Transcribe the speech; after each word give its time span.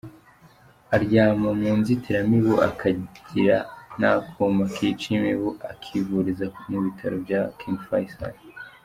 Aryama 0.95 1.49
mu 1.59 1.71
nzitiramibu, 1.79 2.53
akagira 2.67 3.57
n’akuma 3.99 4.63
kica 4.73 5.07
imibu, 5.15 5.49
akivuriza 5.71 6.45
mu 6.69 6.79
bitaro 6.85 7.15
bya 7.25 7.41
King 7.59 7.79
Faisal. 7.89 8.35